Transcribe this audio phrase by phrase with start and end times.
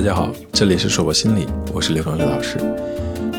[0.00, 2.56] 大家好，这里是硕博心理，我是刘刚刘老师。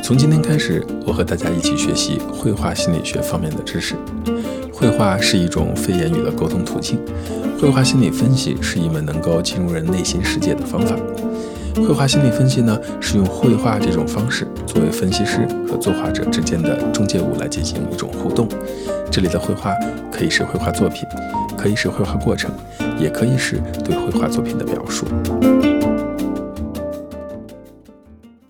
[0.04, 3.96] 从今天开始，我和大家一起学习绘画心理学方面的知识。
[4.72, 7.00] 绘画是一种非言语的沟通途径，
[7.60, 10.96] 绘画心理分析是一门能够进入人内心世界的方法。
[11.78, 18.48] 绘画心理分析呢，是用绘画这种方式作为分析师和作画者之间的中介物来进行一种互动。
[19.10, 19.74] 这里的绘画
[20.12, 21.08] 可以是绘画作品，
[21.58, 22.52] 可以是绘画过程，
[23.00, 25.08] 也可以是对绘画作品的描述。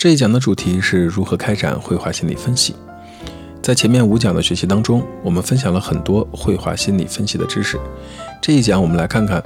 [0.02, 2.76] 这一讲的主题是如何开展绘画心理分析。
[3.62, 7.80] 在前面五讲的学习当中，我们分享了很多绘画心理分析的知识。
[8.42, 9.40] 这一讲我们来看看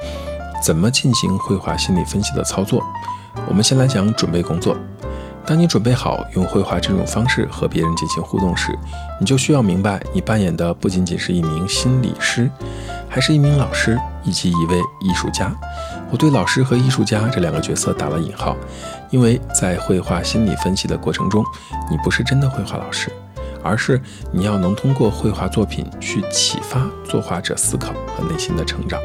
[0.63, 2.82] 怎么进行绘画心理分析的操作。
[3.49, 4.77] 我们先来讲准备工作。
[5.46, 8.72] 当你准备好用绘画这种方式和别人进行互动时，
[9.20, 12.49] 你就需要明白，你扮演的不仅仅是一名心理师，
[13.10, 15.54] 还是一名老师以及一位艺术家。
[16.12, 18.55] 我对老师和艺术家这两个角色打了引号，
[19.10, 21.43] 因为在绘画心理分析的过程中，
[21.90, 23.12] 你不是真的绘画老师，
[23.62, 23.99] 而是
[24.32, 29.02] 你要能通过绘画作品去启发作画者思考和内心的成长。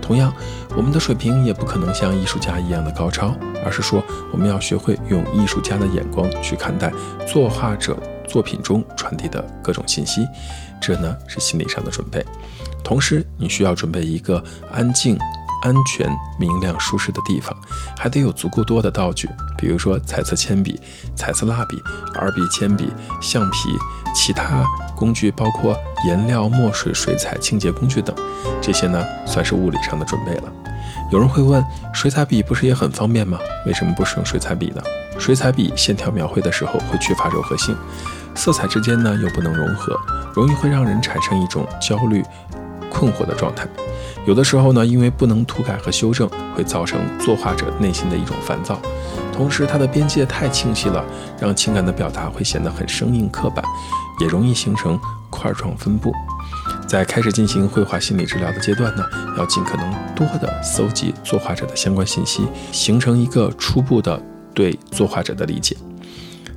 [0.00, 0.32] 同样，
[0.76, 3.34] 我们的水平也不可能像艺术家一样的高超，
[3.64, 6.90] 而是说我们要学会用艺术家的眼光去看待
[7.26, 10.26] 作画者作品中传递的各种信息。
[10.80, 12.24] 这呢是心理上的准备。
[12.82, 15.18] 同时，你需要准备一个安静。
[15.64, 16.06] 安全、
[16.38, 17.56] 明亮、舒适的地方，
[17.96, 20.78] 还得有足够多的道具，比如说彩色铅笔、
[21.16, 21.82] 彩色蜡笔、
[22.14, 23.70] 二 B 铅笔、橡皮，
[24.14, 24.62] 其他
[24.94, 25.74] 工具包括
[26.06, 28.14] 颜料、墨水、水彩、清洁工具等。
[28.60, 30.52] 这些呢，算是物理上的准备了。
[31.10, 33.38] 有人会问，水彩笔不是也很方便吗？
[33.64, 34.82] 为什么不使用水彩笔呢？
[35.18, 37.74] 水彩笔线条描绘的时候会缺乏柔和性，
[38.34, 39.98] 色彩之间呢又不能融合，
[40.34, 42.22] 容易会让人产生一种焦虑、
[42.90, 43.66] 困惑的状态。
[44.26, 48.80] 有的时候呢，因为不能涂改和修正，会造成作画者内心的一种烦躁。
[49.32, 51.04] 同时，它的边界太清晰了，
[51.38, 53.64] 让情感的表达会显得很生硬刻板，
[54.20, 56.12] 也容易形成块状分布。
[56.86, 59.04] 在开始进行绘画心理治疗的阶段呢，
[59.36, 64.20] 要尽可能多的搜集作画者的相关信息，形成一个初步的
[64.54, 65.76] 对作画者的理解。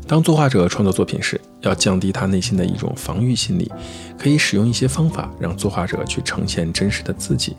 [0.07, 3.69] 当作画者创作作品时，要降低他内心的一种防御心理，
[4.17, 7.57] 可以使用一些方法让作画者去呈现真实的自己。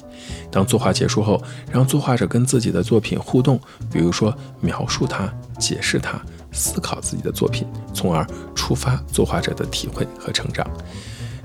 [0.50, 3.60] 当作画结束后，让作画者跟自己的作品互动，
[3.92, 6.18] 比如说描述它、解释它、
[6.50, 10.66] 思考自己的作品，从而触发作画者的体会和成长。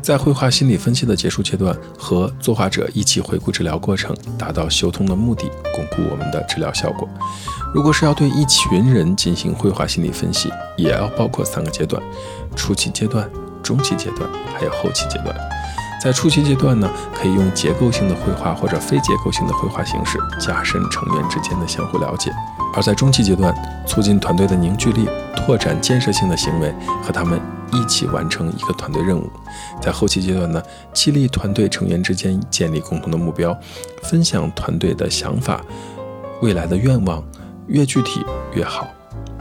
[0.03, 7.07] 在绘画心理分析的结束阶段，和作画者一起回顾治疗过程，达到修通的目的，巩固我们的治疗效果。
[7.73, 12.03] 如果是要对一群人进行绘画心理分析，也要包括三个阶段：
[12.53, 13.29] 初期阶段、
[13.63, 15.33] 中期阶段，还有后期阶段。
[16.01, 22.29] 在初期阶段呢，可以用结构性的绘画或者非结构性的绘画形式，加深成员之间的相互了解；
[22.75, 23.55] 而在中期阶段，
[23.87, 27.39] 促进团队的凝聚力，拓展建设性的行为，和他们。
[27.73, 29.29] 一起完成一个团队任务，
[29.81, 30.61] 在后期阶段呢，
[30.93, 33.57] 激励团队成员之间建立共同的目标，
[34.03, 35.61] 分享团队的想法、
[36.41, 37.23] 未来的愿望，
[37.67, 38.23] 越具体
[38.53, 38.87] 越好，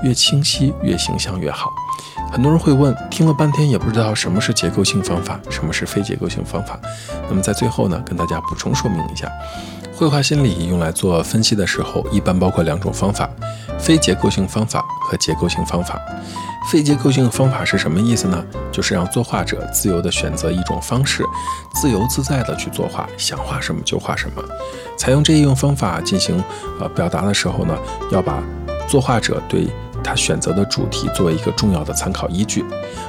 [0.03, 1.73] 越清晰越形象越好。
[2.33, 6.81] 很多人会问，听了半天也不知道什么是结构性方法，什么是非结构性方法。
[7.29, 9.31] 那么在最后呢，跟大家补充说明一下，
[10.03, 13.31] 绘画心理用来做分析的时候，一般包括两种方法：
[13.79, 15.97] 非结构性方法和结构性方法。
[16.69, 18.45] 非结构性方法是什么意思呢？
[18.73, 21.23] 就是让作画者自由地选择一种方式，
[21.75, 24.43] 自由自在地去作画，想画什么就画什么。
[24.97, 26.43] 采用这一种方法进行
[26.81, 27.79] 呃表达的时候呢，
[28.11, 28.43] 要把
[28.89, 29.69] 作画者对。
[30.03, 32.65] 他选择的主题作为一个重要的参考依据，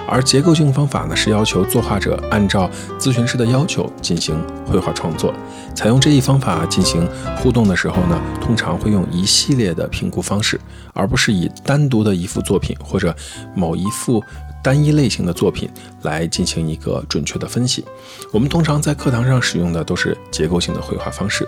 [0.07, 5.33] 而结构性方法呢是要求作画者按照咨询师的要求进行绘画创作。
[5.73, 10.59] 采用这一方法进行互动的时候呢，通常会用一系列的评估方式，
[10.93, 13.15] 而不是以单独的一幅作品或者
[13.55, 14.23] 某一幅。
[14.63, 15.69] 单一类型的作品
[16.01, 17.84] 来进行一个准确的分析。
[18.31, 21.47] 我们通常在课堂上使用的都是结构性的绘画方式。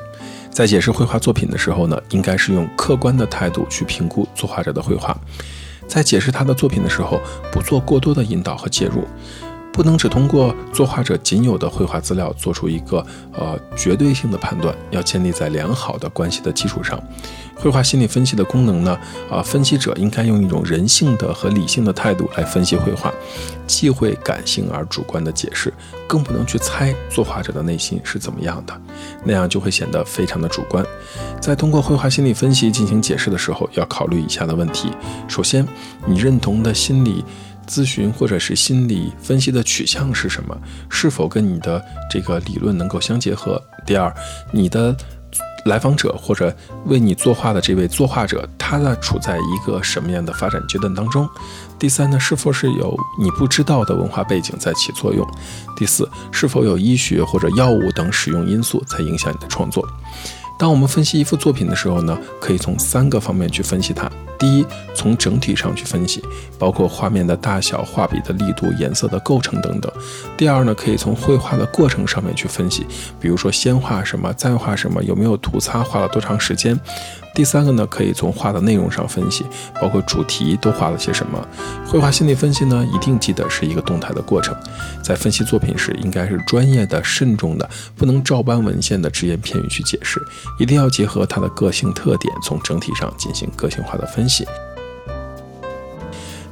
[0.52, 5.18] 在解释绘画作品的时候呢，应该是用客观的态度去评估作画者的绘画。
[5.88, 7.22] 在解释他的作品的时候，
[7.52, 9.08] 不做过多的引导和介入。
[9.76, 16.98] 不能只通过作画者仅有的绘画资料做出一个呃绝对性的判断，要建立在良好的关系的基础上。
[17.58, 18.98] 绘画心理分析的功能呢，
[19.30, 23.14] 啊，分析者应该用一种人性的和理性的态度来分析绘画，
[23.68, 25.74] 既会感性而主观的解释，
[26.08, 28.74] 更不能去猜作画者的内心是怎么样的，
[29.26, 30.86] 那样就会显得非常的主观。
[31.42, 34.90] 在通过绘画心理分析进行解释的时候，要考虑以下的问题：
[35.28, 35.68] 首先，
[36.06, 37.26] 你认同的心理。
[37.68, 40.58] 咨询或者是心理分析的取向是什么？
[40.90, 43.62] 是否跟你的这个理论能够相结合？
[43.86, 44.14] 第二，
[44.52, 44.96] 你的
[45.66, 51.28] 来访者或者为你作画的这位作画者，他呢处在一个什么样的发展阶段当中？
[51.78, 55.28] 第三呢，是否是有你不知道的文化背景在起作用？
[55.76, 59.86] 第四，是否有医学或者药物等使用因素在影响你的创作？
[60.58, 64.10] 当我们分析一幅作品的时候呢，可以从三个方面去分析它。
[64.38, 66.22] 第一，从整体上去分析，
[66.60, 69.92] 包括画面的大小、画笔的力度、颜色的构成等等。
[70.38, 72.86] 第二呢，可以从绘画的过程上面去分析，
[73.20, 76.78] 比如说先画什么，再画什么，有没有涂擦，画了多长时间。
[77.36, 79.46] 第三个呢，可以从画的内容上分析，
[79.82, 81.46] 包括主题都画了些什么。
[81.86, 84.56] 绘画心理分析呢，一定记得是一个动态的过程，
[85.04, 90.18] 在分析作品时，应该是专业的、慎重的，不能照搬文献的只言片语去解释，
[90.58, 94.48] 一定要结合它的个性特点，从整体上进行个性化的分析。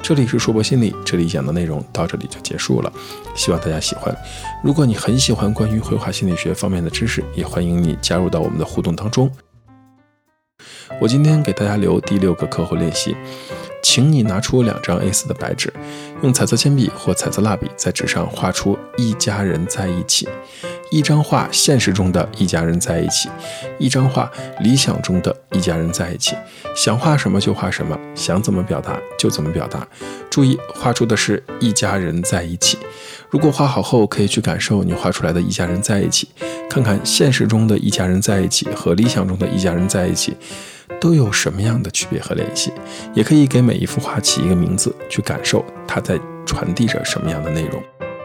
[0.02, 2.92] 这里是硕博心理，这里讲的内容到这里就结束了，
[3.34, 4.14] 希望大家喜欢。
[4.62, 9.32] 如果你很喜欢关于绘画心理学方面的知识，也欢迎你加入到我们的互动当中。
[11.02, 13.16] 我今天给大家留第六个课后练习，
[13.82, 15.74] 请你拿出两张 A4 的白纸，
[16.22, 20.28] 用彩色铅笔或彩色蜡笔在纸上画出一家人在一起。
[20.94, 23.28] 一张画，现实中的一家人在一起；
[23.80, 26.36] 一张画，理想中的一家人在一起。
[26.76, 29.88] 想画什么就画什么，想怎么表达就怎么表达。
[30.30, 32.78] 注意，画出的是一家人在一起。
[33.32, 36.30] 如果画好后，可以去感受你画出来的一家人在一起，
[36.70, 40.38] 看看现实中的一家人在一起和理想中的一家人在一起。
[41.02, 42.72] 都有什么样的区别和联系？
[43.16, 47.82] 也可以给每一幅画起一个名字，去感受它在传递着什么样的内容。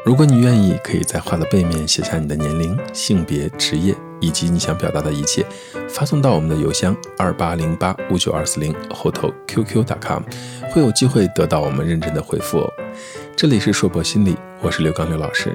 [0.09, 5.45] 如果你愿意，可以在画的背面写下你的年龄、性别、职业以及你想表达的一切，
[5.87, 10.23] 发送到我们的邮箱二八零八五九二四零后头 qq.com，
[10.73, 12.73] 会有机会得到我们认真的回复哦。
[13.37, 15.55] 这里是硕博心理，我是刘刚刘老师。